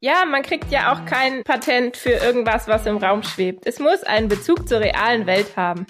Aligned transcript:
Ja, 0.00 0.24
man 0.26 0.42
kriegt 0.42 0.70
ja 0.70 0.92
auch 0.92 1.04
kein 1.06 1.42
Patent 1.42 1.96
für 1.96 2.10
irgendwas, 2.10 2.68
was 2.68 2.86
im 2.86 2.98
Raum 2.98 3.24
schwebt. 3.24 3.66
Es 3.66 3.80
muss 3.80 4.04
einen 4.04 4.28
Bezug 4.28 4.68
zur 4.68 4.78
realen 4.78 5.26
Welt 5.26 5.56
haben. 5.56 5.86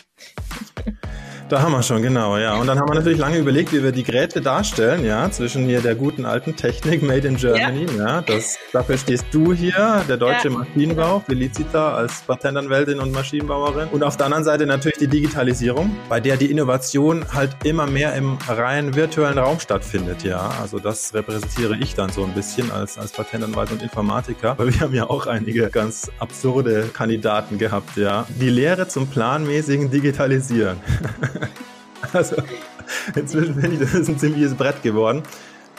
Da 1.49 1.63
haben 1.63 1.73
wir 1.73 1.83
schon, 1.83 2.03
genau, 2.03 2.37
ja. 2.37 2.57
Und 2.57 2.67
dann 2.67 2.79
haben 2.79 2.91
wir 2.91 2.95
natürlich 2.95 3.19
lange 3.19 3.39
überlegt, 3.39 3.73
wie 3.73 3.83
wir 3.83 3.91
die 3.91 4.03
Geräte 4.03 4.43
darstellen, 4.43 5.03
ja, 5.03 5.31
zwischen 5.31 5.65
hier 5.65 5.81
der 5.81 5.95
guten 5.95 6.27
alten 6.27 6.57
Technik 6.57 7.03
Made 7.03 7.27
in 7.27 7.37
Germany, 7.37 7.87
ja. 7.97 8.07
ja 8.07 8.21
das, 8.21 8.59
dafür 8.71 8.99
stehst 8.99 9.25
du 9.31 9.55
hier, 9.55 10.05
der 10.07 10.19
deutsche 10.19 10.51
ja. 10.51 10.59
Maschinenbau, 10.59 11.21
Felicita 11.21 11.95
als 11.95 12.21
Patentanwältin 12.21 13.01
und 13.01 13.13
Maschinenbauerin. 13.13 13.89
Und 13.89 14.03
auf 14.03 14.19
der 14.19 14.27
anderen 14.27 14.45
Seite 14.45 14.67
natürlich 14.67 14.99
die 14.99 15.07
Digitalisierung, 15.07 15.97
bei 16.11 16.21
der 16.21 16.37
die 16.37 16.51
Innovation 16.51 17.25
halt 17.33 17.57
immer 17.65 17.87
mehr 17.87 18.15
im 18.15 18.37
rein 18.47 18.95
virtuellen 18.95 19.39
Raum 19.39 19.59
stattfindet, 19.59 20.25
ja. 20.25 20.51
Also 20.61 20.79
das 20.79 21.15
repräsentiere 21.15 21.79
ich 21.81 21.95
dann 21.95 22.11
so 22.11 22.25
ein 22.25 22.33
bisschen 22.33 22.71
als, 22.71 22.99
als 22.99 23.13
Patentanwalt 23.13 23.73
und 23.73 23.83
Informatiker, 23.83 24.59
weil 24.59 24.75
wir 24.75 24.81
haben 24.81 24.95
ja 24.95 25.09
auch 25.09 25.27
einige 25.27 25.71
ganz 25.71 26.11
absurde 26.19 26.91
Kandidaten 26.93 27.57
gehabt, 27.57 27.97
ja. 27.97 28.27
Die 28.29 28.51
Lehre 28.51 28.87
zum 28.87 29.07
planmäßigen 29.07 29.91
Digitalisieren. 29.91 30.77
Also 32.13 32.37
inzwischen 33.15 33.55
finde 33.55 33.77
ich, 33.77 33.81
das 33.81 33.95
ist 33.95 34.09
ein 34.09 34.19
ziemliches 34.19 34.55
Brett 34.55 34.83
geworden 34.83 35.23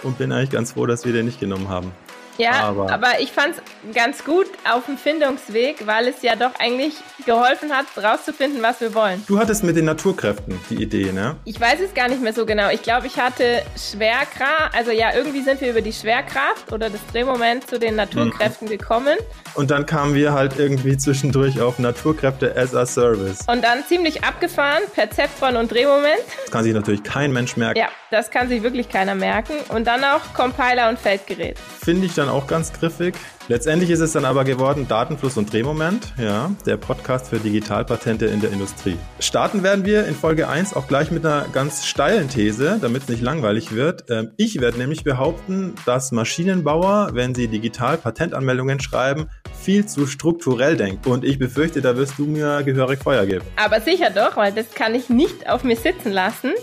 und 0.03 0.17
bin 0.17 0.31
eigentlich 0.31 0.51
ganz 0.51 0.73
froh, 0.73 0.85
dass 0.85 1.05
wir 1.05 1.13
den 1.13 1.25
nicht 1.25 1.39
genommen 1.39 1.69
haben. 1.69 1.91
Ja, 2.39 2.69
aber, 2.69 2.91
aber 2.91 3.19
ich 3.19 3.31
fand 3.31 3.55
es 3.55 3.93
ganz 3.93 4.23
gut 4.23 4.47
auf 4.71 4.85
dem 4.85 4.97
Findungsweg, 4.97 5.85
weil 5.85 6.07
es 6.07 6.21
ja 6.21 6.35
doch 6.35 6.51
eigentlich 6.59 6.93
geholfen 7.25 7.71
hat, 7.71 7.85
rauszufinden, 8.01 8.61
was 8.61 8.79
wir 8.81 8.93
wollen. 8.93 9.23
Du 9.27 9.37
hattest 9.37 9.63
mit 9.63 9.75
den 9.75 9.85
Naturkräften 9.85 10.59
die 10.69 10.81
Idee, 10.81 11.11
ne? 11.11 11.35
Ich 11.45 11.59
weiß 11.59 11.79
es 11.81 11.93
gar 11.93 12.07
nicht 12.07 12.21
mehr 12.21 12.33
so 12.33 12.45
genau. 12.45 12.69
Ich 12.69 12.81
glaube, 12.81 13.07
ich 13.07 13.19
hatte 13.19 13.61
Schwerkraft, 13.77 14.73
also 14.73 14.91
ja, 14.91 15.13
irgendwie 15.13 15.41
sind 15.41 15.59
wir 15.59 15.71
über 15.71 15.81
die 15.81 15.91
Schwerkraft 15.91 16.71
oder 16.71 16.89
das 16.89 17.01
Drehmoment 17.11 17.69
zu 17.69 17.77
den 17.77 17.95
Naturkräften 17.95 18.67
mhm. 18.67 18.71
gekommen. 18.71 19.17
Und 19.55 19.71
dann 19.71 19.85
kamen 19.85 20.15
wir 20.15 20.33
halt 20.33 20.57
irgendwie 20.57 20.97
zwischendurch 20.97 21.59
auf 21.59 21.77
Naturkräfte 21.77 22.55
as 22.55 22.73
a 22.73 22.85
Service. 22.85 23.39
Und 23.47 23.63
dann 23.63 23.83
ziemlich 23.85 24.23
abgefahren, 24.23 24.83
Perzeptron 24.93 25.57
und 25.57 25.71
Drehmoment. 25.71 26.21
Das 26.43 26.51
kann 26.51 26.63
sich 26.63 26.73
natürlich 26.73 27.03
kein 27.03 27.33
Mensch 27.33 27.57
merken. 27.57 27.79
Ja, 27.79 27.89
das 28.11 28.31
kann 28.31 28.47
sich 28.47 28.63
wirklich 28.63 28.89
keiner 28.89 29.15
merken. 29.15 29.53
Und 29.69 29.87
dann 29.87 30.03
auch 30.03 30.33
Compiler 30.33 30.89
und 30.89 30.97
Feldgerät. 30.97 31.57
Finde 31.83 32.05
ich 32.05 32.13
dann 32.13 32.28
auch 32.31 32.47
ganz 32.47 32.73
griffig. 32.73 33.15
Letztendlich 33.47 33.89
ist 33.89 33.99
es 33.99 34.11
dann 34.11 34.25
aber 34.25 34.43
geworden 34.43 34.87
Datenfluss 34.87 35.35
und 35.37 35.51
Drehmoment, 35.51 36.13
ja, 36.17 36.51
der 36.65 36.77
Podcast 36.77 37.29
für 37.29 37.39
Digitalpatente 37.39 38.27
in 38.27 38.41
der 38.41 38.51
Industrie. 38.51 38.95
Starten 39.19 39.63
werden 39.63 39.85
wir 39.85 40.05
in 40.05 40.13
Folge 40.13 40.47
1 40.47 40.75
auch 40.75 40.87
gleich 40.87 41.09
mit 41.09 41.25
einer 41.25 41.45
ganz 41.51 41.87
steilen 41.87 42.29
These, 42.29 42.77
damit 42.79 43.03
es 43.03 43.09
nicht 43.09 43.23
langweilig 43.23 43.73
wird. 43.73 44.05
Ähm, 44.09 44.31
ich 44.37 44.61
werde 44.61 44.77
nämlich 44.77 45.03
behaupten, 45.03 45.73
dass 45.85 46.11
Maschinenbauer, 46.11 47.09
wenn 47.13 47.33
sie 47.33 47.47
Digital-Patentanmeldungen 47.47 48.79
schreiben, 48.79 49.29
viel 49.59 49.85
zu 49.85 50.05
strukturell 50.05 50.77
denken. 50.77 51.09
Und 51.09 51.25
ich 51.25 51.39
befürchte, 51.39 51.81
da 51.81 51.97
wirst 51.97 52.19
du 52.19 52.25
mir 52.25 52.63
gehörig 52.63 52.99
Feuer 53.01 53.25
geben. 53.25 53.45
Aber 53.55 53.81
sicher 53.81 54.11
doch, 54.11 54.37
weil 54.37 54.51
das 54.51 54.71
kann 54.75 54.93
ich 54.93 55.09
nicht 55.09 55.49
auf 55.49 55.63
mir 55.63 55.75
sitzen 55.75 56.11
lassen. 56.11 56.53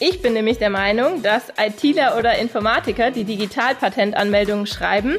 Ich 0.00 0.22
bin 0.22 0.32
nämlich 0.32 0.58
der 0.58 0.70
Meinung, 0.70 1.22
dass 1.22 1.52
ITler 1.58 2.16
oder 2.16 2.38
Informatiker, 2.38 3.10
die 3.10 3.24
Digitalpatentanmeldungen 3.24 4.66
schreiben, 4.66 5.18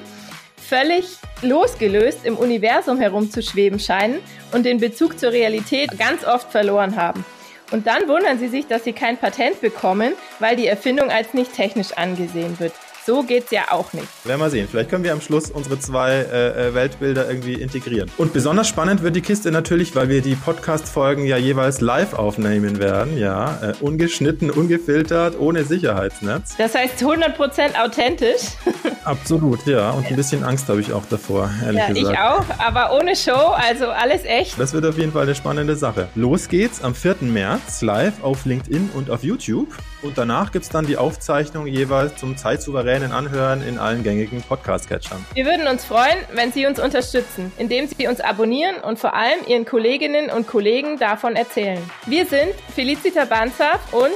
völlig 0.55 1.05
losgelöst 1.41 2.25
im 2.25 2.37
Universum 2.37 2.97
herumzuschweben 2.97 3.79
scheinen 3.79 4.19
und 4.53 4.65
den 4.65 4.79
Bezug 4.79 5.19
zur 5.19 5.33
Realität 5.33 5.99
ganz 5.99 6.23
oft 6.23 6.51
verloren 6.51 6.95
haben. 6.95 7.25
Und 7.71 7.87
dann 7.87 8.07
wundern 8.07 8.39
sie 8.39 8.47
sich, 8.47 8.67
dass 8.67 8.85
sie 8.85 8.93
kein 8.93 9.17
Patent 9.17 9.59
bekommen, 9.59 10.13
weil 10.39 10.55
die 10.55 10.67
Erfindung 10.67 11.11
als 11.11 11.33
nicht 11.33 11.53
technisch 11.53 11.91
angesehen 11.93 12.57
wird. 12.59 12.73
So 13.09 13.23
geht's 13.23 13.49
ja 13.49 13.71
auch 13.71 13.91
nicht. 13.93 14.05
Werden 14.23 14.39
wir 14.39 14.51
sehen. 14.51 14.67
Vielleicht 14.69 14.91
können 14.91 15.03
wir 15.03 15.13
am 15.13 15.19
Schluss 15.19 15.49
unsere 15.49 15.79
zwei 15.79 16.11
äh, 16.11 16.67
äh, 16.67 16.73
Weltbilder 16.75 17.27
irgendwie 17.27 17.53
integrieren. 17.53 18.11
Und 18.17 18.33
besonders 18.33 18.67
spannend 18.67 19.01
wird 19.01 19.15
die 19.15 19.21
Kiste 19.21 19.49
natürlich, 19.49 19.95
weil 19.95 20.09
wir 20.09 20.21
die 20.21 20.35
Podcast-Folgen 20.35 21.25
ja 21.25 21.35
jeweils 21.35 21.81
live 21.81 22.13
aufnehmen 22.13 22.77
werden. 22.77 23.17
Ja, 23.17 23.61
äh, 23.63 23.73
ungeschnitten, 23.79 24.51
ungefiltert, 24.51 25.39
ohne 25.39 25.63
Sicherheitsnetz. 25.63 26.55
Das 26.57 26.75
heißt 26.75 27.01
100% 27.01 27.83
authentisch. 27.83 28.41
Absolut, 29.09 29.65
ja. 29.65 29.89
Und 29.89 30.05
ein 30.05 30.15
bisschen 30.15 30.43
Angst 30.43 30.69
habe 30.69 30.81
ich 30.81 30.93
auch 30.93 31.03
davor, 31.09 31.49
ehrlich 31.65 31.81
ja, 31.81 31.87
gesagt. 31.87 32.13
Ich 32.13 32.19
auch, 32.19 32.45
aber 32.63 32.95
ohne 32.95 33.15
Show, 33.15 33.31
also 33.31 33.87
alles 33.87 34.23
echt. 34.23 34.59
Das 34.59 34.71
wird 34.71 34.85
auf 34.85 34.99
jeden 34.99 35.11
Fall 35.11 35.23
eine 35.23 35.33
spannende 35.33 35.75
Sache. 35.75 36.09
Los 36.13 36.47
geht's 36.47 36.83
am 36.83 36.93
4. 36.93 37.15
März 37.21 37.81
live 37.81 38.23
auf 38.23 38.45
LinkedIn 38.45 38.91
und 38.93 39.09
auf 39.09 39.23
YouTube. 39.23 39.69
Und 40.03 40.19
danach 40.19 40.51
gibt 40.51 40.65
es 40.65 40.69
dann 40.69 40.85
die 40.85 40.95
Aufzeichnung 40.95 41.65
jeweils 41.65 42.17
zum 42.17 42.37
zeitsouveränen 42.37 43.11
Anhören 43.11 43.67
in 43.67 43.79
allen 43.79 44.03
gängigen 44.03 44.43
Podcast-Catchern. 44.43 45.25
Wir 45.33 45.45
würden 45.45 45.65
uns 45.65 45.85
freuen, 45.85 46.19
wenn 46.35 46.51
Sie 46.51 46.67
uns 46.67 46.79
unterstützen, 46.79 47.51
indem 47.57 47.87
Sie 47.87 48.07
uns 48.07 48.21
abonnieren 48.21 48.75
und 48.75 48.99
vor 48.99 49.15
allem 49.15 49.39
Ihren 49.47 49.65
Kolleginnen 49.65 50.29
und 50.29 50.45
Kollegen 50.45 50.99
davon 50.99 51.35
erzählen. 51.35 51.81
Wir 52.05 52.27
sind 52.27 52.53
Felicita 52.75 53.25
Banzaf 53.25 53.91
und 53.91 54.13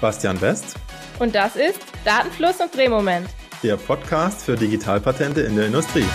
Bastian 0.00 0.40
West. 0.40 0.76
Und 1.18 1.34
das 1.34 1.56
ist 1.56 1.78
Datenfluss 2.06 2.58
und 2.60 2.74
Drehmoment. 2.74 3.28
Der 3.62 3.76
Podcast 3.76 4.42
für 4.46 4.56
Digitalpatente 4.56 5.42
in 5.42 5.54
der 5.54 5.66
Industrie. 5.66 6.06